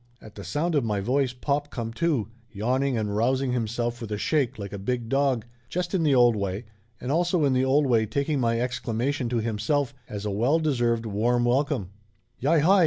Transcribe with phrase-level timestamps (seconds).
[0.19, 4.17] At the sound of my voice pop come to, yawning and rousing himself with a
[4.17, 6.65] shake like a big dog, just in the old way,
[6.99, 11.05] and also in the old way taking my exclamation to himself as a well deserved
[11.05, 11.91] warm welcome.
[12.39, 12.79] "Yi hi